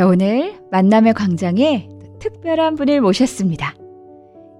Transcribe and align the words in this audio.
자, 0.00 0.06
오늘 0.06 0.54
만남의 0.70 1.12
광장에 1.12 1.86
특별한 2.20 2.76
분을 2.76 3.02
모셨습니다. 3.02 3.74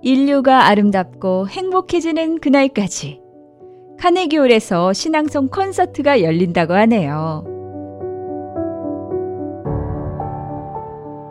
인류가 0.02 0.66
아름답고 0.66 1.48
행복해지는 1.48 2.40
그날까지 2.40 3.22
카네기홀에서 3.98 4.92
신앙송 4.92 5.48
콘서트가 5.48 6.20
열린다고 6.20 6.74
하네요. 6.74 7.46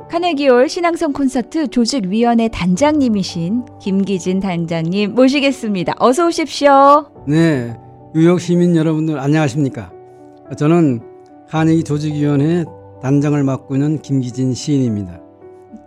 카네기홀 0.09 0.69
신앙송 0.69 1.13
콘서트 1.13 1.67
조직위원회 1.67 2.47
단장님이신 2.47 3.65
김기진 3.79 4.39
단장님 4.39 5.13
모시겠습니다. 5.13 5.93
어서 5.99 6.25
오십시오. 6.25 7.05
네, 7.27 7.77
뉴욕 8.15 8.41
시민 8.41 8.75
여러분들 8.75 9.19
안녕하십니까? 9.19 9.91
저는 10.57 10.99
카네기 11.47 11.83
조직위원회 11.83 12.65
단장을 13.01 13.41
맡고 13.43 13.75
있는 13.75 14.01
김기진 14.01 14.53
시인입니다. 14.53 15.19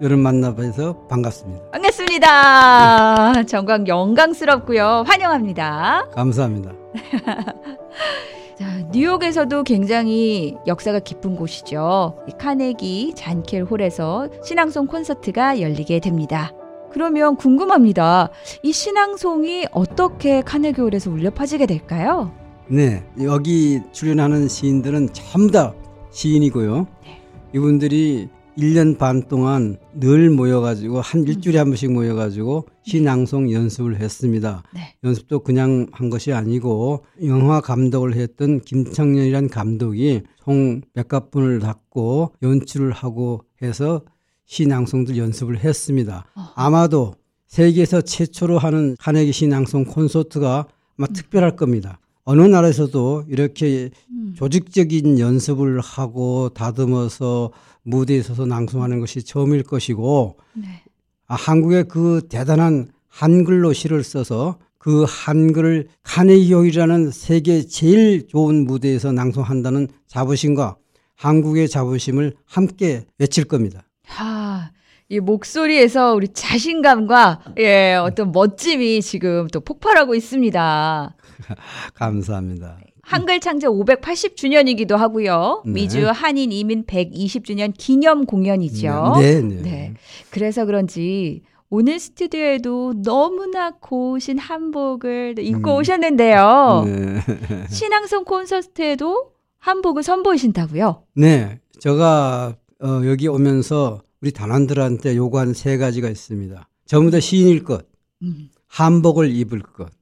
여러분 0.01 0.23
만나뵈서 0.23 1.07
반갑습니다. 1.09 1.70
반갑습니다. 1.70 3.45
정광 3.45 3.87
영광스럽고요. 3.87 5.05
환영합니다. 5.07 6.09
감사합니다. 6.12 6.73
자, 8.59 8.67
뉴욕에서도 8.93 9.62
굉장히 9.65 10.56
역사가 10.67 11.01
깊은 11.01 11.37
곳이죠. 11.37 12.17
카네기 12.39 13.12
잔켈 13.15 13.65
홀에서 13.65 14.29
신앙송 14.45 14.87
콘서트가 14.87 15.61
열리게 15.61 16.01
됩니다. 16.01 16.53
그러면 16.92 17.37
궁금합니다. 17.37 18.31
이 18.62 18.73
신앙송이 18.73 19.67
어떻게 19.73 20.42
카네기 20.42 20.81
홀에서 20.81 21.11
울려 21.11 21.31
퍼지게 21.31 21.67
될까요? 21.67 22.33
네, 22.69 23.05
여기 23.23 23.81
출연하는 23.92 24.48
시인들은 24.48 25.12
전부 25.12 25.51
다 25.53 25.75
시인이고요. 26.12 26.87
네. 27.02 27.23
이분들이 27.55 28.29
1년 28.59 28.98
반 28.98 29.28
동안 29.28 29.78
늘 29.95 30.28
모여가지고 30.28 31.00
한 31.00 31.25
일주일에 31.27 31.59
한 31.59 31.69
번씩 31.69 31.91
모여가지고 31.92 32.67
시낭송 32.84 33.50
연습을 33.50 33.98
했습니다. 33.98 34.62
네. 34.75 34.95
연습도 35.03 35.41
그냥 35.41 35.87
한 35.92 36.11
것이 36.11 36.33
아니고 36.33 37.05
영화 37.25 37.61
감독을 37.61 38.14
했던 38.14 38.61
김창년이란 38.61 39.48
감독이 39.48 40.22
총 40.45 40.83
몇십 40.92 41.31
분을 41.31 41.61
갖고 41.61 42.33
연출을 42.42 42.92
하고 42.92 43.42
해서 43.62 44.03
시낭송들 44.44 45.17
연습을 45.17 45.61
했습니다. 45.61 46.27
아마도 46.55 47.15
세계에서 47.47 48.03
최초로 48.03 48.59
하는 48.59 48.97
카네기 48.98 49.33
시낭송 49.33 49.87
콘서트가 49.87 50.67
아마 50.98 51.06
음. 51.06 51.12
특별할 51.15 51.56
겁니다. 51.56 51.98
어느 52.25 52.42
나라에서도 52.42 53.25
이렇게 53.28 53.91
음. 54.11 54.34
조직적인 54.37 55.19
연습을 55.19 55.81
하고 55.81 56.51
다듬어서 56.51 57.51
무대에 57.83 58.23
서서 58.23 58.47
낭송하는 58.47 59.01
것이 59.01 59.25
처음일 59.25 59.65
것이고 59.65 60.37
네. 60.55 60.83
아, 61.27 61.34
한국의 61.34 61.84
그 61.89 62.20
대단한 62.28 62.89
한글로 63.09 63.73
시를 63.73 64.05
써서 64.05 64.59
그 64.78 65.05
한글을 65.06 65.89
카네기용이라는 66.03 67.11
세계 67.11 67.62
제일 67.62 68.27
좋은 68.27 68.67
무대에서 68.67 69.12
낭송한다는 69.12 69.89
자부심과 70.06 70.77
한국의 71.17 71.69
자부심을 71.69 72.34
함께 72.45 73.05
외칠 73.19 73.45
겁니다. 73.45 73.84
하, 74.06 74.70
이 75.09 75.20
목소리에서 75.20 76.15
우리 76.15 76.28
자신감과 76.28 77.55
예, 77.59 77.95
어떤 77.95 78.33
멋짐이 78.33 79.03
지금 79.03 79.47
또 79.53 79.61
폭발하고 79.61 80.15
있습니다. 80.15 81.17
감사합니다. 81.95 82.79
한글 83.03 83.41
창제 83.41 83.67
580주년이기도 83.67 84.97
하고요. 84.97 85.62
네. 85.67 85.73
미주 85.73 86.09
한인 86.09 86.53
이민 86.53 86.84
120주년 86.84 87.73
기념 87.77 88.27
공연이죠. 88.27 89.15
네, 89.19 89.41
네. 89.41 89.62
네. 89.62 89.95
그래서 90.31 90.65
그런지 90.65 91.43
오늘 91.69 91.99
스튜디오에도 91.99 93.03
너무나 93.03 93.71
고우신 93.71 94.39
한복을 94.39 95.37
입고 95.39 95.71
음. 95.71 95.77
오셨는데요. 95.78 96.84
네. 96.87 97.21
신앙송 97.71 98.25
콘서트에도 98.25 99.33
한복을 99.59 100.03
선보이신다고요? 100.03 101.05
네. 101.15 101.61
제가 101.78 102.56
어, 102.83 103.03
여기 103.06 103.28
오면서 103.28 104.03
우리 104.21 104.33
단원들한테 104.33 105.16
요구한 105.16 105.55
세 105.55 105.78
가지가 105.78 106.09
있습니다. 106.09 106.69
전부 106.84 107.11
다 107.11 107.21
시인일 107.21 107.65
것, 107.65 107.87
음. 108.22 108.50
한복을 108.66 109.31
입을 109.31 109.61
것, 109.61 109.87
네. 109.87 109.93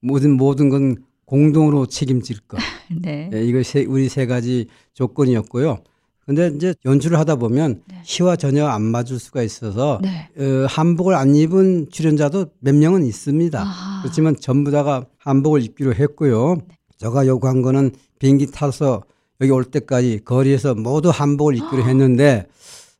모든 0.00 0.36
모든 0.36 0.68
건 0.68 0.96
공동으로 1.24 1.86
책임질 1.86 2.40
것. 2.48 2.58
네. 3.02 3.28
네. 3.30 3.44
이거 3.44 3.62
세, 3.62 3.84
우리 3.84 4.08
세 4.08 4.26
가지 4.26 4.66
조건이었고요. 4.94 5.78
근데 6.24 6.52
이제 6.54 6.74
연출을 6.84 7.18
하다 7.18 7.36
보면 7.36 7.82
네. 7.86 8.00
시와 8.02 8.36
전혀 8.36 8.66
안 8.66 8.82
맞을 8.82 9.18
수가 9.18 9.42
있어서 9.42 9.98
네. 10.02 10.28
어, 10.38 10.66
한복을 10.68 11.14
안 11.14 11.34
입은 11.34 11.88
출연자도 11.90 12.46
몇 12.60 12.74
명은 12.74 13.04
있습니다. 13.06 13.62
아. 13.62 14.00
그렇지만 14.02 14.36
전부 14.36 14.70
다가 14.70 15.06
한복을 15.18 15.62
입기로 15.62 15.94
했고요. 15.94 16.56
네. 16.68 16.76
제가 16.98 17.26
요구한 17.26 17.62
거는 17.62 17.92
비행기 18.18 18.50
타서 18.50 19.04
여기 19.40 19.50
올 19.52 19.64
때까지 19.64 20.20
거리에서 20.24 20.74
모두 20.74 21.08
한복을 21.10 21.56
입기로 21.56 21.84
했는데 21.88 22.46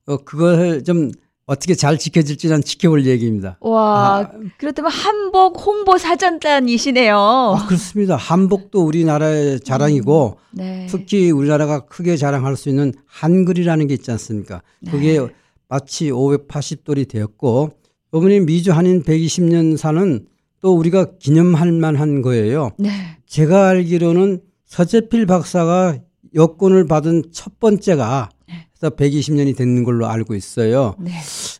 어, 0.06 0.16
그걸 0.18 0.82
좀 0.82 1.10
어떻게 1.48 1.74
잘 1.74 1.96
지켜질지 1.96 2.48
난 2.50 2.62
지켜볼 2.62 3.06
얘기입니다. 3.06 3.56
와, 3.62 4.18
아, 4.18 4.30
그렇다면 4.58 4.90
한복 4.92 5.58
홍보 5.64 5.96
사전단이시네요. 5.96 7.16
아, 7.16 7.66
그렇습니다. 7.66 8.16
한복도 8.16 8.84
우리나라의 8.84 9.60
자랑이고 9.60 10.36
음, 10.38 10.56
네. 10.58 10.86
특히 10.90 11.30
우리나라가 11.30 11.86
크게 11.86 12.18
자랑할 12.18 12.54
수 12.54 12.68
있는 12.68 12.92
한글이라는 13.06 13.86
게 13.86 13.94
있지 13.94 14.10
않습니까? 14.10 14.60
그게 14.90 15.18
네. 15.18 15.26
마치 15.70 16.10
580돌이 16.10 17.08
되었고 17.08 17.70
어머니 18.10 18.40
미주 18.40 18.72
한인 18.72 19.02
120년 19.02 19.78
사는 19.78 20.26
또 20.60 20.76
우리가 20.76 21.12
기념할 21.18 21.72
만한 21.72 22.20
거예요. 22.20 22.72
네. 22.78 22.90
제가 23.26 23.68
알기로는 23.68 24.42
서재필 24.66 25.24
박사가 25.24 25.96
여권을 26.34 26.86
받은 26.88 27.30
첫 27.32 27.58
번째가 27.58 28.28
그래서 28.78 28.94
120년이 28.94 29.56
된 29.56 29.84
걸로 29.84 30.06
알고 30.06 30.34
있어요. 30.34 30.94
네. 30.98 31.12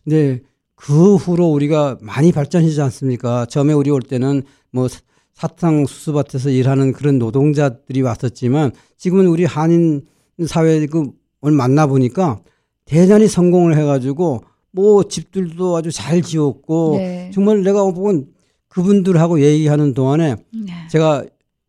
근데 0.03 0.41
그 0.75 1.15
후로 1.15 1.47
우리가 1.51 1.97
많이 2.01 2.31
발전하지 2.31 2.81
않습니까? 2.81 3.45
처음에 3.45 3.73
우리 3.73 3.89
올 3.89 4.01
때는 4.01 4.43
뭐 4.71 4.87
사탕 5.33 5.85
수수밭에서 5.85 6.49
일하는 6.49 6.93
그런 6.93 7.19
노동자들이 7.19 8.01
왔었지만 8.01 8.71
지금은 8.97 9.27
우리 9.27 9.45
한인 9.45 10.05
사회 10.47 10.85
그 10.85 11.11
오늘 11.41 11.57
만나 11.57 11.87
보니까 11.87 12.41
대단히 12.85 13.27
성공을 13.27 13.77
해가지고 13.77 14.43
뭐 14.71 15.03
집들도 15.03 15.75
아주 15.75 15.91
잘 15.91 16.21
지었고 16.21 16.95
네. 16.97 17.31
정말 17.33 17.63
내가 17.63 17.83
보면 17.91 18.27
그분들하고 18.67 19.41
얘기하는 19.41 19.93
동안에 19.93 20.35
네. 20.53 20.73
제가 20.89 21.25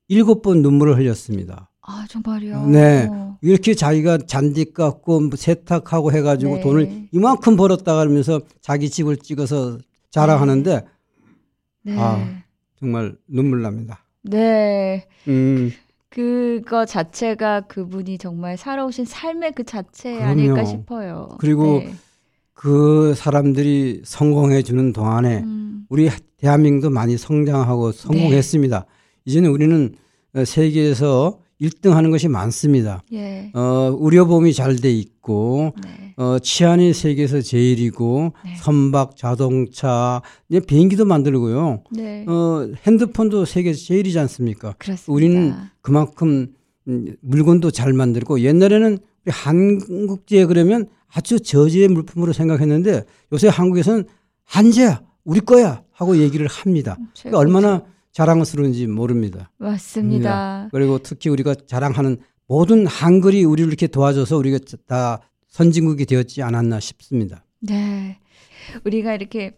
일곱 0.09 0.43
번 0.43 0.63
눈물을 0.63 0.97
흘렸습니다. 0.97 1.71
아 1.83 2.05
정말요? 2.09 2.67
네. 2.67 3.09
이렇게 3.43 3.75
자기가 3.75 4.19
잔디 4.27 4.73
깎고 4.73 5.21
뭐 5.21 5.31
세탁하고 5.37 6.13
해가지고 6.13 6.57
네. 6.57 6.61
돈을 6.61 7.09
이만큼 7.13 7.57
벌었다 7.57 7.97
그러면서 7.97 8.41
자기 8.61 8.91
집을 8.91 9.17
찍어서 9.17 9.79
자랑하는데 10.11 10.85
네. 11.83 11.97
아 11.99 12.43
정말 12.79 13.17
눈물 13.27 13.63
납니다. 13.63 14.05
네. 14.23 15.07
음. 15.29 15.71
그거 16.11 16.85
자체가 16.85 17.63
그분이 17.63 18.19
정말 18.19 18.57
살아오신 18.57 19.05
삶의 19.05 19.53
그 19.55 19.65
자체 19.65 20.15
그럼요. 20.15 20.31
아닐까 20.31 20.65
싶어요. 20.65 21.29
그리고 21.39 21.79
네. 21.79 21.95
그 22.53 23.15
사람들이 23.17 24.03
성공해 24.05 24.63
주는 24.63 24.93
동안에 24.93 25.39
음. 25.39 25.87
우리 25.89 26.11
대한민국도 26.39 26.91
많이 26.91 27.17
성장하고 27.17 27.93
성공했습니다. 27.93 28.79
네. 28.79 28.85
이제는 29.25 29.51
우리는 29.51 29.95
세계에서 30.45 31.41
1등 31.61 31.91
하는 31.91 32.11
것이 32.11 32.29
많습니다. 32.29 33.03
예. 33.13 33.51
어, 33.55 33.97
의료보험이 34.01 34.53
잘 34.55 34.77
돼 34.77 34.91
있고, 34.91 35.75
네. 35.85 36.15
어, 36.17 36.39
치안이 36.39 36.95
세계에서 36.95 37.43
제일이고, 37.43 38.33
네. 38.45 38.55
선박, 38.57 39.17
자동차, 39.17 40.23
이제 40.49 40.61
비행기도 40.61 41.05
만들고요. 41.05 41.83
네. 41.93 42.25
어, 42.27 42.67
핸드폰도 42.87 43.45
세계에서 43.45 43.79
제일이지 43.85 44.19
않습니까? 44.21 44.75
그렇습니다. 44.79 45.13
우리는 45.13 45.55
그만큼 45.83 46.55
음, 46.89 47.15
물건도 47.21 47.71
잘 47.73 47.93
만들고, 47.93 48.41
옛날에는 48.41 48.99
한국제 49.27 50.47
그러면 50.47 50.87
아주 51.13 51.41
저지의 51.41 51.89
물품으로 51.89 52.33
생각했는데, 52.33 53.05
요새 53.33 53.49
한국에서는 53.49 54.05
한재야, 54.45 55.03
우리 55.25 55.41
거야 55.41 55.83
하고 55.93 56.17
얘기를 56.17 56.47
합니다. 56.47 56.97
음, 56.99 57.09
그러니까 57.19 57.39
얼마나 57.39 57.83
자랑스러운지 58.13 58.87
모릅니다. 58.87 59.51
맞습니다. 59.59 60.65
네. 60.65 60.69
그리고 60.73 60.99
특히 60.99 61.31
우리가 61.31 61.55
자랑하는 61.67 62.19
모든 62.47 62.87
한글이 62.87 63.45
우리를 63.45 63.69
이렇게 63.69 63.87
도와줘서 63.87 64.37
우리가 64.37 64.59
다 64.87 65.21
선진국이 65.49 66.07
되었지 66.07 66.43
않았나 66.43 66.81
싶습니다. 66.81 67.45
네. 67.61 68.19
우리가 68.85 69.15
이렇게 69.15 69.57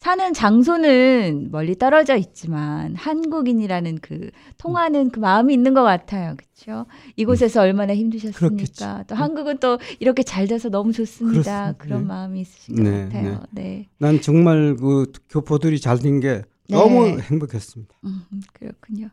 사는 0.00 0.32
장소는 0.32 1.48
멀리 1.50 1.74
떨어져 1.74 2.16
있지만 2.16 2.94
한국인이라는 2.94 3.98
그 4.00 4.30
통하는 4.56 5.10
그 5.10 5.18
마음이 5.18 5.52
있는 5.52 5.74
것 5.74 5.82
같아요. 5.82 6.36
그렇죠? 6.36 6.86
이곳에서 7.16 7.62
얼마나 7.62 7.96
힘드셨습니까? 7.96 8.38
그렇겠죠. 8.38 9.04
또 9.08 9.14
한국은 9.16 9.58
또 9.58 9.78
이렇게 9.98 10.22
잘 10.22 10.46
돼서 10.46 10.68
너무 10.68 10.92
좋습니다. 10.92 11.42
그렇습니다. 11.42 11.72
그런 11.78 12.00
네. 12.02 12.06
마음이 12.06 12.40
있으신 12.42 12.76
것 12.76 12.82
네, 12.82 13.04
같아요. 13.06 13.42
네. 13.50 13.88
난 13.98 14.20
정말 14.20 14.76
그 14.76 15.10
교포들이 15.30 15.80
잘 15.80 15.98
된 15.98 16.20
게 16.20 16.42
너무 16.70 17.08
네. 17.08 17.22
행복했습니다. 17.22 17.94
음, 18.04 18.22
그렇군요. 18.52 19.08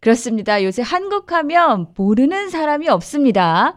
그렇습니다. 0.00 0.62
요새 0.64 0.82
한국 0.82 1.32
하면 1.32 1.88
모르는 1.96 2.50
사람이 2.50 2.88
없습니다. 2.88 3.76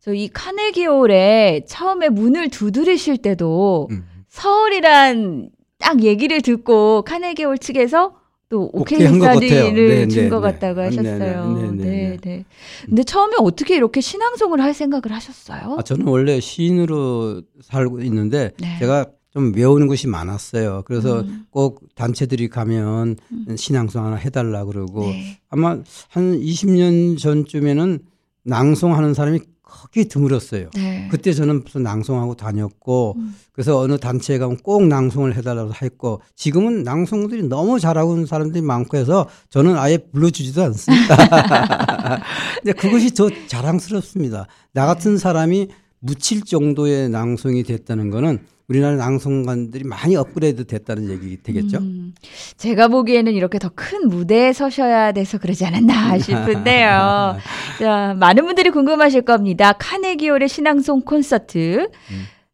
저 0.00 0.12
이 0.14 0.28
카네기홀에 0.28 1.62
처음에 1.68 2.08
문을 2.08 2.48
두드리실 2.48 3.18
때도 3.18 3.86
음. 3.92 4.04
서울이란 4.28 5.50
딱 5.78 6.02
얘기를 6.02 6.40
듣고 6.40 7.02
카네기홀 7.02 7.58
측에서 7.58 8.16
또 8.48 8.68
오케이. 8.72 8.98
사리를 9.00 9.88
네, 9.88 10.08
준 10.08 10.24
네, 10.24 10.28
것 10.28 10.40
네. 10.40 10.50
같다고 10.52 10.80
하셨어요. 10.80 11.56
네, 11.56 11.70
네, 11.70 11.70
네, 11.70 11.84
네. 11.84 12.18
네. 12.20 12.44
근데 12.84 13.04
처음에 13.04 13.36
어떻게 13.38 13.76
이렇게 13.76 14.00
신앙송을 14.00 14.60
할 14.60 14.74
생각을 14.74 15.04
하셨어요? 15.12 15.76
아, 15.78 15.82
저는 15.82 16.06
원래 16.06 16.40
시인으로 16.40 17.42
살고 17.62 18.00
있는데 18.02 18.50
네. 18.58 18.78
제가 18.80 19.06
좀 19.32 19.54
외우는 19.54 19.86
것이 19.86 20.08
많았어요. 20.08 20.82
그래서 20.86 21.20
음. 21.20 21.46
꼭 21.50 21.82
단체들이 21.94 22.48
가면 22.48 23.16
신앙송 23.56 24.04
하나 24.04 24.16
해달라 24.16 24.64
그러고 24.64 25.06
네. 25.06 25.38
아마 25.48 25.78
한 26.08 26.38
20년 26.38 27.18
전쯤에는 27.18 28.00
낭송하는 28.44 29.14
사람이 29.14 29.40
거기 29.62 30.06
드물었어요. 30.06 30.68
네. 30.74 31.08
그때 31.10 31.32
저는 31.32 31.64
무슨 31.64 31.82
낭송하고 31.82 32.34
다녔고 32.34 33.14
음. 33.16 33.34
그래서 33.52 33.78
어느 33.78 33.96
단체에 33.96 34.36
가면 34.36 34.58
꼭 34.58 34.86
낭송을 34.86 35.34
해달라고 35.34 35.72
했고 35.80 36.20
지금은 36.36 36.82
낭송들이 36.82 37.44
너무 37.44 37.80
잘하고 37.80 38.12
있는 38.12 38.26
사람들이 38.26 38.60
많고 38.60 38.98
해서 38.98 39.28
저는 39.48 39.78
아예 39.78 39.96
불러주지도 39.96 40.62
않습니다. 40.64 41.16
근데 42.62 42.72
그것이 42.72 43.14
더 43.14 43.30
자랑스럽습니다. 43.46 44.46
나 44.74 44.86
같은 44.86 45.16
사람이 45.16 45.68
묻힐 46.00 46.42
정도의 46.42 47.08
낭송이 47.08 47.62
됐다는 47.62 48.10
거는 48.10 48.40
우리나라 48.72 48.96
낭송가들이 48.96 49.84
많이 49.84 50.16
업그레이드 50.16 50.66
됐다는 50.66 51.10
얘기 51.10 51.36
되겠죠. 51.42 51.76
음, 51.78 52.14
제가 52.56 52.88
보기에는 52.88 53.32
이렇게 53.34 53.58
더 53.58 53.70
큰 53.74 54.08
무대에 54.08 54.52
서셔야 54.54 55.12
돼서 55.12 55.36
그러지 55.38 55.64
않았나 55.66 56.16
싶은데요. 56.20 57.36
자, 57.78 58.14
많은 58.18 58.46
분들이 58.46 58.70
궁금하실 58.70 59.22
겁니다. 59.22 59.72
카네기홀의 59.72 60.48
신앙송 60.48 61.02
콘서트. 61.02 61.88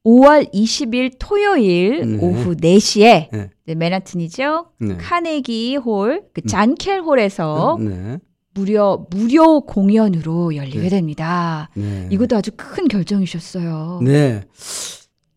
5월 0.05 0.53
20일 0.55 1.13
토요일 1.19 2.17
네. 2.17 2.19
오후 2.21 2.57
4시에 2.57 3.29
네. 3.67 3.75
맨하튼이죠. 3.75 4.67
네. 4.81 4.97
카네기 4.97 5.77
홀, 5.77 6.23
그 6.33 6.41
잔켈 6.43 7.01
홀에서 7.03 7.77
네. 7.81 8.19
무려 8.55 9.07
무료 9.11 9.61
공연으로 9.61 10.57
열리게 10.57 10.81
네. 10.81 10.89
됩니다. 10.89 11.69
네. 11.75 12.09
이것도 12.11 12.37
아주 12.37 12.53
큰 12.57 12.89
결정이셨어요. 12.89 14.01
네. 14.03 14.43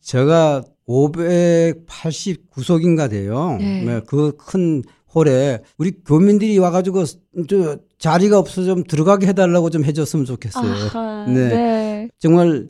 제가 0.01 0.63
589석인가 0.87 3.09
돼요. 3.09 3.57
네. 3.59 3.99
그큰 4.07 4.83
홀에 5.13 5.59
우리 5.77 5.91
교민들이 6.05 6.57
와가지고 6.57 7.03
저 7.49 7.77
자리가 7.97 8.39
없어서 8.39 8.67
좀 8.67 8.83
들어가게 8.83 9.27
해달라고 9.27 9.69
좀 9.69 9.83
해줬으면 9.83 10.25
좋겠어요. 10.25 10.71
아하, 10.71 11.25
네. 11.27 11.49
네. 11.49 12.09
정말 12.17 12.69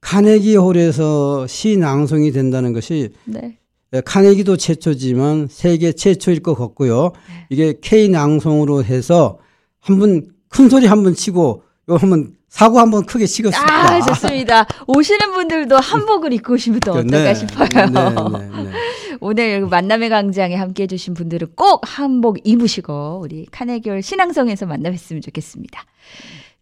카네기 0.00 0.56
홀에서 0.56 1.46
시 1.46 1.76
낭송이 1.76 2.32
된다는 2.32 2.72
것이 2.72 3.10
네. 3.26 3.58
카네기도 4.04 4.56
최초지만 4.56 5.48
세계 5.50 5.92
최초일 5.92 6.40
것 6.40 6.54
같고요. 6.54 7.12
네. 7.28 7.46
이게 7.50 7.74
K 7.80 8.08
낭송으로 8.08 8.84
해서 8.84 9.38
한번 9.80 10.28
큰 10.48 10.68
소리 10.68 10.86
한번 10.86 11.14
치고 11.14 11.62
요 11.90 11.96
한번 11.96 12.34
사고 12.50 12.80
한번 12.80 13.06
크게 13.06 13.26
치겠습니다. 13.26 13.72
아, 13.72 14.00
좋습니다. 14.02 14.66
오시는 14.88 15.32
분들도 15.32 15.76
한복을 15.78 16.32
입고 16.32 16.54
오시면 16.54 16.80
또 16.80 16.92
어떨까 16.92 17.32
네. 17.32 17.34
싶어요. 17.34 17.68
네, 17.72 17.86
네, 17.86 18.62
네. 18.64 18.70
오늘 19.20 19.66
만남의 19.66 20.10
광장에 20.10 20.56
함께 20.56 20.82
해주신 20.82 21.14
분들은 21.14 21.52
꼭 21.54 21.80
한복 21.84 22.38
입으시고 22.44 23.20
우리 23.22 23.46
카네기홀 23.52 24.02
신앙성에서 24.02 24.66
만나 24.66 24.90
뵀으면 24.90 25.22
좋겠습니다. 25.22 25.84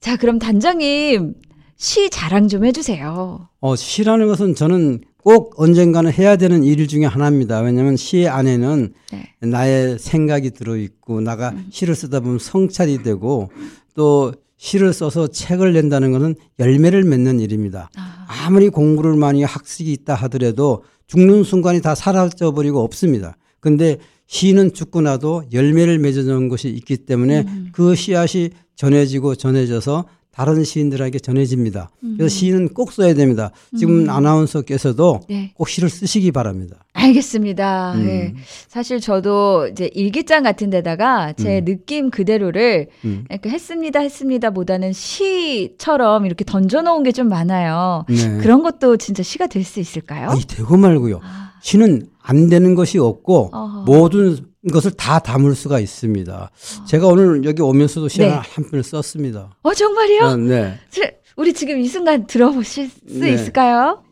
자, 0.00 0.16
그럼 0.16 0.38
단장님 0.38 1.34
시 1.76 2.10
자랑 2.10 2.48
좀 2.48 2.66
해주세요. 2.66 3.48
어, 3.60 3.76
시라는 3.76 4.26
것은 4.26 4.54
저는 4.54 5.00
꼭 5.16 5.54
언젠가는 5.56 6.12
해야 6.12 6.36
되는 6.36 6.64
일 6.64 6.86
중에 6.86 7.06
하나입니다. 7.06 7.60
왜냐하면 7.60 7.96
시 7.96 8.28
안에는 8.28 8.92
네. 9.12 9.34
나의 9.40 9.98
생각이 9.98 10.50
들어있고 10.50 11.22
나가 11.22 11.54
시를 11.70 11.94
쓰다 11.94 12.20
보면 12.20 12.38
성찰이 12.40 13.02
되고 13.02 13.50
또 13.94 14.34
시를 14.58 14.92
써서 14.92 15.28
책을 15.28 15.72
낸다는 15.72 16.12
것은 16.12 16.34
열매를 16.58 17.04
맺는 17.04 17.40
일입니다. 17.40 17.88
아, 17.96 18.26
아무리 18.44 18.68
공부를 18.68 19.16
많이 19.16 19.42
학식이 19.42 19.90
있다 19.92 20.14
하더라도 20.14 20.82
죽는 21.06 21.44
순간이 21.44 21.80
다 21.80 21.94
사라져 21.94 22.52
버리고 22.52 22.82
없습니다. 22.82 23.36
근데 23.60 23.98
시는 24.26 24.74
죽고 24.74 25.00
나도 25.00 25.44
열매를 25.52 25.98
맺어주는 25.98 26.48
것이 26.48 26.68
있기 26.68 26.98
때문에 26.98 27.46
그 27.72 27.94
씨앗이 27.94 28.50
전해지고 28.76 29.36
전해져서 29.36 30.04
다른 30.38 30.62
시인들에게 30.62 31.18
전해집니다. 31.18 31.90
그래서 32.16 32.28
시는 32.28 32.68
꼭 32.72 32.92
써야 32.92 33.12
됩니다. 33.12 33.50
지금 33.76 34.08
아나운서께서도 34.08 35.22
네. 35.28 35.52
꼭 35.56 35.68
시를 35.68 35.90
쓰시기 35.90 36.30
바랍니다. 36.30 36.76
알겠습니다. 36.92 37.94
음. 37.96 38.06
네. 38.06 38.34
사실 38.68 39.00
저도 39.00 39.66
이제 39.72 39.90
일기장 39.94 40.44
같은 40.44 40.70
데다가 40.70 41.32
제 41.32 41.60
느낌 41.64 42.10
그대로를 42.10 42.86
음. 43.04 43.24
이렇게 43.28 43.50
했습니다, 43.50 43.98
했습니다 43.98 44.50
보다는 44.50 44.92
시처럼 44.92 46.24
이렇게 46.26 46.44
던져놓은 46.44 47.02
게 47.02 47.08
좀 47.08 47.28
많아요. 47.28 48.04
네. 48.08 48.38
그런 48.38 48.62
것도 48.62 48.96
진짜 48.98 49.24
시가 49.24 49.48
될 49.48 49.64
수 49.64 49.80
있을까요? 49.80 50.28
아니, 50.30 50.42
되고 50.42 50.76
말고요. 50.76 51.18
아, 51.20 51.50
시는 51.62 52.06
안 52.22 52.48
되는 52.48 52.76
것이 52.76 52.98
없고 53.00 53.50
어허. 53.52 53.82
모든 53.86 54.36
것을 54.72 54.90
다 54.92 55.18
담을 55.20 55.54
수가 55.54 55.78
있습니다. 55.80 56.50
제가 56.86 57.06
오늘 57.06 57.44
여기 57.44 57.62
오면서도 57.62 58.08
시 58.08 58.18
네. 58.20 58.28
한 58.30 58.64
편을 58.68 58.82
썼습니다. 58.82 59.56
어, 59.62 59.74
정말요? 59.74 60.24
어, 60.24 60.36
네. 60.36 60.78
제- 60.90 61.18
우리 61.36 61.52
지금 61.52 61.78
이 61.78 61.86
순간 61.86 62.26
들어보실 62.26 62.88
수 62.88 63.18
네. 63.20 63.32
있을까요? 63.32 64.02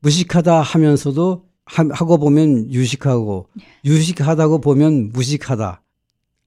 무식하다 0.00 0.60
하면서도 0.60 1.44
하- 1.64 1.88
하고 1.90 2.18
보면 2.18 2.70
유식하고 2.72 3.48
유식하다고 3.84 4.60
보면 4.60 5.10
무식하다. 5.12 5.82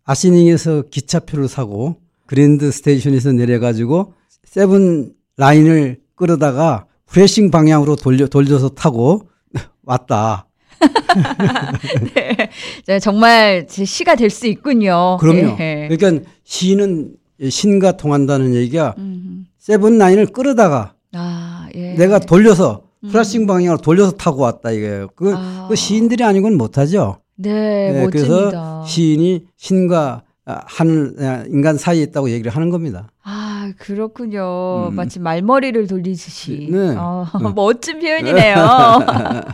아시닝에서 0.06 0.84
기차표를 0.84 1.50
사고 1.50 1.98
그랜드 2.26 2.72
스테이션에서 2.72 3.34
내려가지고 3.34 4.14
seven 4.46 5.14
line을 5.36 6.00
끌어다가 6.16 6.88
Flushing 7.06 7.52
방향으로 7.52 7.96
돌려 7.98 8.28
돌려서 8.28 8.70
타고 8.70 9.30
왔다. 9.84 10.48
네. 12.16 12.50
자, 12.86 13.00
정말 13.00 13.68
제 13.68 13.86
시가 13.86 14.16
될 14.16 14.30
수 14.30 14.48
있군요. 14.48 15.18
그럼요. 15.20 15.58
예. 15.60 15.88
그러니까 15.90 16.30
시는 16.44 17.14
신과 17.48 17.94
통한다는 17.98 18.54
얘기가 18.54 18.96
음. 18.98 19.46
seven 19.58 19.98
line을 19.98 20.28
끌어다가 20.28 20.94
아, 21.14 21.68
예. 21.76 21.94
내가 21.96 22.20
돌려서 22.20 22.84
Flushing 23.12 23.48
방향으로 23.48 23.78
돌려서 23.82 24.12
타고 24.12 24.42
왔다 24.44 24.72
이거예요. 24.72 25.08
그, 25.16 25.34
아. 25.36 25.68
그 25.70 25.76
시인들이 25.76 26.24
아니고는 26.24 26.58
못하죠. 26.58 27.22
네, 27.38 27.94
네, 27.94 28.04
멋집니다. 28.04 28.12
그래서 28.12 28.86
시인이 28.86 29.46
신과 29.56 30.24
아, 30.46 30.62
하늘 30.66 31.16
아, 31.20 31.44
인간 31.48 31.78
사이에 31.78 32.04
있다고 32.04 32.30
얘기를 32.32 32.52
하는 32.54 32.70
겁니다. 32.70 33.08
아, 33.70 33.74
그렇군요. 33.78 34.90
음. 34.92 34.96
마치 34.96 35.20
말머리를 35.20 35.88
돌리듯이. 35.88 36.70
네. 36.72 36.96
어, 36.98 37.26
멋진 37.56 38.00
표현이네요. 38.00 38.56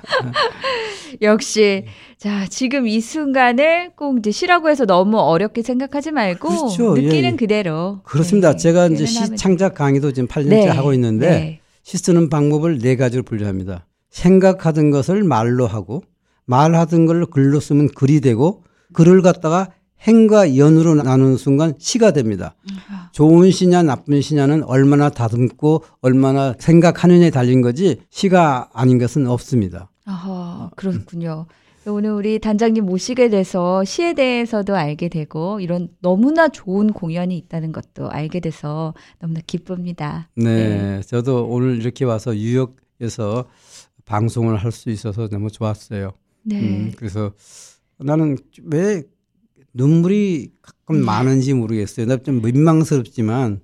역시. 1.22 1.86
자, 2.18 2.46
지금 2.50 2.88
이 2.88 3.02
순간을 3.02 3.92
꼭 3.96 4.20
이제 4.20 4.32
시라고 4.32 4.70
해서 4.70 4.86
너무 4.86 5.20
어렵게 5.20 5.62
생각하지 5.62 6.12
말고 6.12 6.50
그렇죠. 6.50 6.98
예, 6.98 7.02
느끼는 7.02 7.34
예. 7.34 7.36
그대로. 7.36 8.02
그렇습니다. 8.04 8.52
네, 8.52 8.58
제가 8.58 8.88
이제 8.88 9.06
시 9.06 9.36
창작 9.36 9.76
강의도 9.76 10.12
지금 10.12 10.28
8년째 10.28 10.50
네, 10.50 10.68
하고 10.68 10.94
있는데 10.94 11.30
네. 11.30 11.60
시 11.84 11.98
쓰는 11.98 12.30
방법을 12.30 12.80
네 12.80 12.96
가지로 12.96 13.24
분류합니다. 13.24 13.86
생각하던 14.10 14.92
것을 14.92 15.24
말로 15.24 15.68
하고 15.68 16.04
말하던 16.46 17.06
걸 17.06 17.26
글로 17.26 17.60
쓰면 17.60 17.90
글이 17.90 18.22
되고 18.22 18.64
글을 18.94 19.22
갖다가 19.22 19.70
행과 20.02 20.58
연으로 20.58 20.96
나누는 20.96 21.38
순간 21.38 21.74
시가 21.78 22.12
됩니다. 22.12 22.56
좋은 23.16 23.50
시냐 23.50 23.82
나쁜 23.82 24.20
시냐는 24.20 24.62
얼마나 24.66 25.10
다듬고 25.10 25.86
얼마나 26.02 26.54
생각하느냐에 26.60 27.30
달린 27.30 27.62
거지 27.62 28.02
시가 28.10 28.70
아닌 28.74 28.98
것은 29.00 29.26
없습니다. 29.26 29.90
아하, 30.04 30.70
그렇군요. 30.76 31.46
오늘 31.88 32.10
우리 32.12 32.40
단장님 32.40 32.86
모시게 32.86 33.30
돼서 33.30 33.86
시에 33.86 34.16
대해서도 34.16 34.76
알게 34.76 35.08
되고 35.08 35.62
이런 35.62 35.88
너무나 36.02 36.50
좋은 36.50 36.92
공연이 36.92 37.38
있다는 37.38 37.72
것도 37.72 38.10
알게 38.10 38.42
돼서 38.42 38.94
너무나 39.20 39.40
기쁩니다. 39.48 40.28
네, 40.36 41.00
저도 41.08 41.48
오늘 41.48 41.78
이렇게 41.78 42.04
와서 42.04 42.34
뉴욕에서 42.34 43.46
방송을 44.04 44.58
할 44.58 44.74
수 44.74 44.90
있어서 44.90 45.30
너무 45.30 45.50
좋았어요. 45.50 46.12
네. 46.44 46.60
음, 46.60 46.92
그래서 46.98 47.32
나는 47.98 48.36
왜 48.66 49.04
눈물이 49.74 50.52
가끔 50.86 51.00
네. 51.00 51.06
많은지 51.06 51.54
모르겠어요. 51.54 52.06
나좀 52.06 52.42
민망스럽지만 52.42 53.62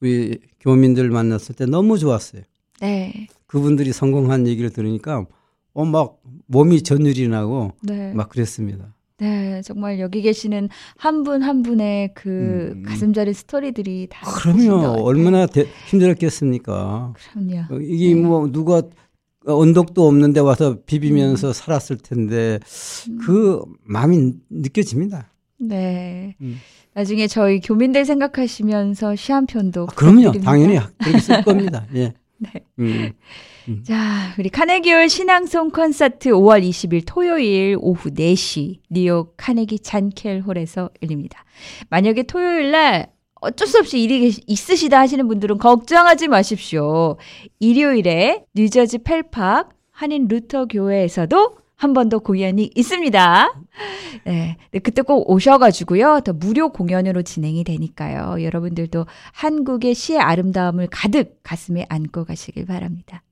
우리 0.00 0.38
교민들 0.60 1.10
만났을 1.10 1.54
때 1.54 1.66
너무 1.66 1.98
좋았어요. 1.98 2.42
네. 2.80 3.26
그분들이 3.46 3.92
성공한 3.92 4.46
얘기를 4.46 4.70
들으니까 4.70 5.26
어 5.74 5.84
막 5.86 6.18
몸이 6.46 6.82
전율이 6.82 7.28
나고 7.28 7.72
네. 7.82 8.12
막 8.12 8.28
그랬습니다. 8.28 8.94
네, 9.18 9.62
정말 9.62 10.00
여기 10.00 10.20
계시는 10.20 10.68
한 10.96 11.22
분한 11.22 11.42
한 11.42 11.62
분의 11.62 12.12
그 12.14 12.72
음, 12.74 12.78
음. 12.78 12.82
가슴 12.82 13.07
저린 13.07 13.32
스토리들이 13.32 14.08
다 14.10 14.26
그럼요. 14.26 15.02
얼마나 15.02 15.46
대, 15.46 15.66
힘들었겠습니까? 15.88 17.14
그럼요. 17.16 17.74
어, 17.74 17.78
이게 17.80 18.14
네. 18.14 18.20
뭐 18.20 18.50
누가 18.50 18.82
언덕도 19.46 20.06
없는데 20.06 20.40
와서 20.40 20.78
비비면서 20.84 21.48
음. 21.48 21.52
살았을 21.52 21.98
텐데 21.98 22.58
음. 23.08 23.18
그 23.24 23.62
마음이 23.84 24.32
느껴집니다. 24.50 25.31
네. 25.68 26.34
음. 26.40 26.60
나중에 26.94 27.26
저희 27.26 27.60
교민들 27.60 28.04
생각하시면서 28.04 29.16
시 29.16 29.32
한 29.32 29.46
편도 29.46 29.84
아, 29.90 29.94
그럼요. 29.94 30.32
당연히 30.44 30.78
그렇게 30.98 31.18
쓸 31.20 31.40
겁니다. 31.44 31.86
예. 31.94 32.12
네. 32.38 32.50
음. 32.80 33.12
음. 33.68 33.82
자, 33.84 34.34
우리 34.38 34.48
카네기홀 34.48 35.08
신앙송 35.08 35.70
콘서트 35.70 36.30
5월 36.30 36.62
20일 36.68 37.02
토요일 37.06 37.76
오후 37.80 38.10
4시 38.10 38.78
뉴욕 38.90 39.34
카네기 39.36 39.78
잔켈홀에서 39.78 40.90
열립니다. 41.02 41.44
만약에 41.88 42.24
토요일 42.24 42.72
날 42.72 43.06
어쩔 43.40 43.66
수 43.68 43.78
없이 43.78 44.00
일이 44.02 44.34
있으시다 44.46 44.98
하시는 44.98 45.26
분들은 45.28 45.58
걱정하지 45.58 46.28
마십시오. 46.28 47.16
일요일에 47.60 48.44
뉴저지 48.54 48.98
펠팍 48.98 49.70
한인 49.92 50.26
루터 50.28 50.66
교회에서도 50.66 51.56
한 51.82 51.94
번 51.94 52.08
더 52.08 52.20
공연이 52.20 52.70
있습니다. 52.76 53.54
네. 54.24 54.56
그때 54.84 55.02
꼭 55.02 55.28
오셔가지고요. 55.28 56.20
더 56.24 56.32
무료 56.32 56.68
공연으로 56.68 57.22
진행이 57.22 57.64
되니까요. 57.64 58.40
여러분들도 58.40 59.06
한국의 59.32 59.94
시의 59.94 60.20
아름다움을 60.20 60.86
가득 60.92 61.40
가슴에 61.42 61.86
안고 61.88 62.24
가시길 62.24 62.66
바랍니다. 62.66 63.24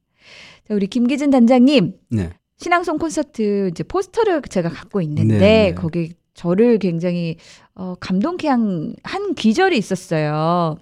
자, 0.66 0.74
우리 0.74 0.88
김기진 0.88 1.30
단장님. 1.30 1.94
네. 2.08 2.30
시낭송 2.58 2.98
콘서트 2.98 3.68
이제 3.70 3.84
포스터를 3.84 4.42
제가 4.42 4.68
갖고 4.68 5.00
있는데 5.00 5.38
네, 5.38 5.38
네. 5.38 5.74
거기 5.74 6.14
저를 6.34 6.78
굉장히 6.78 7.36
어, 7.76 7.94
감동케 8.00 8.48
한, 8.48 8.94
한 9.04 9.34
귀절이 9.34 9.78
있었어요. 9.78 10.76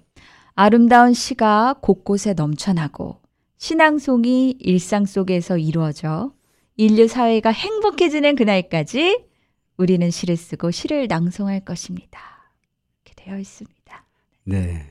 아름다운 0.55 1.13
시가 1.13 1.75
곳곳에 1.81 2.33
넘쳐나고 2.33 3.17
신앙송이 3.59 4.55
일상 4.59 5.05
속에서 5.05 5.57
이루어져 5.59 6.31
인류 6.79 7.09
사회가 7.09 7.51
행복해지는 7.51 8.37
그날까지 8.37 9.25
우리는 9.75 10.09
시를 10.09 10.37
쓰고 10.37 10.71
시를 10.71 11.07
낭송할 11.09 11.65
것입니다. 11.65 12.21
이렇게 13.03 13.21
되어 13.21 13.37
있습니다. 13.37 14.05
네. 14.45 14.85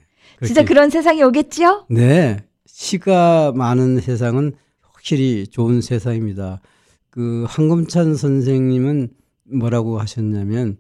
진짜 0.44 0.66
그런 0.66 0.90
세상이 0.90 1.22
오겠지요? 1.22 1.86
네. 1.88 2.44
시가 2.66 3.52
많은 3.56 4.02
세상은 4.02 4.52
확실히 4.82 5.46
좋은 5.46 5.80
세상입니다. 5.80 6.60
그 7.08 7.46
황금찬 7.48 8.16
선생님은 8.16 9.08
뭐라고 9.44 9.98
하셨냐면 9.98 10.76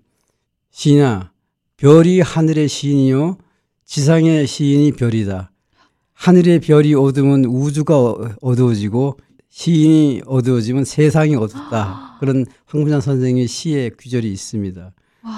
시인아 0.72 1.32
별이 1.78 2.20
하늘의 2.20 2.68
시인이요 2.68 3.38
지상의 3.86 4.46
시인이 4.46 4.92
별이다. 4.92 5.52
하늘의 6.12 6.60
별이 6.60 6.92
어두면 6.92 7.46
우주가 7.46 7.96
어두워지고 8.42 9.16
시인이 9.58 10.22
어두워지면 10.24 10.84
세상이 10.84 11.34
어둡다. 11.34 12.18
그런 12.20 12.46
황금찬 12.66 13.00
선생의 13.00 13.48
시의 13.48 13.90
규절이 13.98 14.30
있습니다. 14.30 14.92
와, 15.22 15.32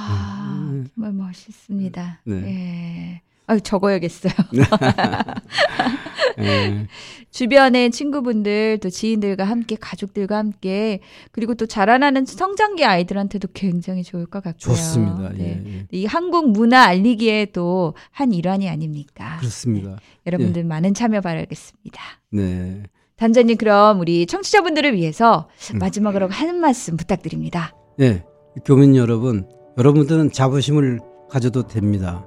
음. 0.51 0.87
정말 0.95 1.15
멋있습니다. 1.15 2.21
네. 2.27 2.35
예. 2.35 3.23
아, 3.47 3.59
적어야겠어요. 3.59 4.35
네. 6.37 6.87
주변의 7.33 7.93
친구분들, 7.93 8.79
또 8.83 8.91
지인들과 8.91 9.45
함께, 9.45 9.77
가족들과 9.81 10.37
함께, 10.37 11.01
그리고 11.33 11.55
또 11.55 11.65
자라나는 11.65 12.27
성장기 12.27 12.85
아이들한테도 12.85 13.49
굉장히 13.55 14.03
좋을 14.03 14.27
것 14.27 14.45
같고요. 14.45 14.75
좋습니다. 14.75 15.31
네. 15.31 15.63
예, 15.65 15.73
예. 15.73 15.87
이 15.93 16.05
한국 16.05 16.51
문화 16.51 16.83
알리기에도 16.83 17.95
한 18.11 18.35
일환이 18.35 18.69
아닙니까? 18.69 19.39
그렇습니다. 19.39 19.93
네. 19.93 19.97
여러분들 20.27 20.63
예. 20.63 20.67
많은 20.67 20.93
참여 20.93 21.23
바라겠습니다. 21.23 22.03
네. 22.33 22.83
단장님, 23.21 23.59
그럼 23.59 24.01
우리 24.01 24.25
청취자분들을 24.25 24.95
위해서 24.95 25.47
음. 25.75 25.79
마지막으로 25.79 26.29
하는 26.29 26.57
말씀 26.57 26.97
부탁드립니다. 26.97 27.77
네. 27.99 28.25
교민 28.65 28.97
여러분, 28.97 29.47
여러분들은 29.77 30.33
자부심을 30.33 31.01
가져도 31.29 31.67
됩니다. 31.67 32.25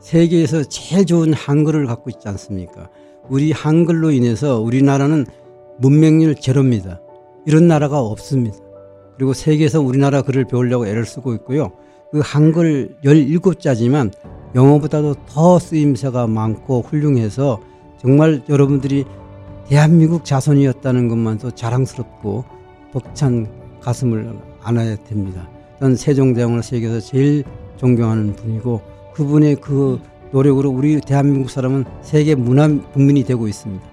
세계에서 0.00 0.62
제일 0.62 1.04
좋은 1.04 1.32
한글을 1.32 1.86
갖고 1.86 2.10
있지 2.10 2.28
않습니까? 2.28 2.88
우리 3.28 3.50
한글로 3.50 4.12
인해서 4.12 4.60
우리나라는 4.60 5.26
문맹률 5.80 6.36
제로입니다. 6.36 7.00
이런 7.44 7.66
나라가 7.66 7.98
없습니다. 7.98 8.56
그리고 9.16 9.32
세계에서 9.32 9.80
우리나라 9.80 10.22
글을 10.22 10.44
배우려고 10.44 10.86
애를 10.86 11.06
쓰고 11.06 11.34
있고요. 11.34 11.72
그 12.12 12.20
한글 12.22 12.96
17자지만 13.04 14.12
영어보다도 14.54 15.16
더 15.26 15.58
쓰임새가 15.58 16.28
많고 16.28 16.82
훌륭해서 16.82 17.60
정말 17.98 18.44
여러분들이 18.48 19.04
대한민국 19.68 20.24
자손이었다는 20.24 21.08
것만도 21.08 21.50
자랑스럽고 21.52 22.44
벅찬 22.92 23.48
가슴을 23.80 24.38
안아야 24.62 24.96
됩니다. 25.04 25.48
저는 25.80 25.96
세종대왕을 25.96 26.62
세계에서 26.62 27.00
제일 27.00 27.44
존경하는 27.76 28.34
분이고 28.34 28.80
그분의 29.14 29.56
그 29.56 30.00
노력으로 30.30 30.70
우리 30.70 31.00
대한민국 31.00 31.50
사람은 31.50 31.84
세계 32.02 32.34
문화 32.34 32.68
국민이 32.92 33.24
되고 33.24 33.46
있습니다. 33.48 33.84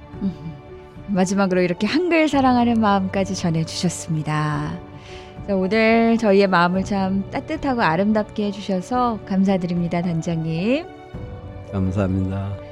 마지막으로 1.07 1.61
이렇게 1.61 1.85
한글 1.85 2.27
사랑하는 2.27 2.79
마음까지 2.79 3.35
전해주셨습니다. 3.35 4.79
오늘 5.49 6.17
저희의 6.17 6.47
마음을 6.47 6.83
참 6.83 7.29
따뜻하고 7.29 7.81
아름답게 7.81 8.45
해주셔서 8.45 9.19
감사드립니다, 9.25 10.01
단장님. 10.01 10.85
감사합니다. 11.71 12.62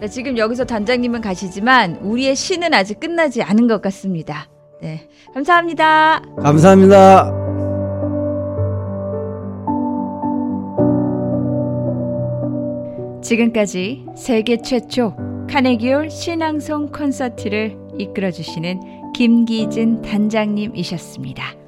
자, 0.00 0.06
지금 0.06 0.36
여기서 0.36 0.64
단장님은 0.64 1.20
가시지만 1.22 1.96
우리의 1.96 2.36
시는 2.36 2.74
아직 2.74 3.00
끝나지 3.00 3.42
않은 3.42 3.66
것 3.66 3.80
같습니다. 3.82 4.48
네, 4.82 5.08
감사합니다. 5.32 6.22
감사합니다. 6.42 7.32
지금까지 13.22 14.04
세계 14.14 14.58
최초 14.58 15.16
카네기올 15.50 16.10
신앙송 16.10 16.92
콘서트를 16.92 17.76
이끌어 17.98 18.30
주시는 18.30 19.12
김기진 19.14 20.02
단장님이셨습니다. 20.02 21.65